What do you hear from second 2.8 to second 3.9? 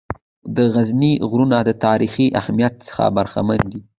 څخه برخمن دي.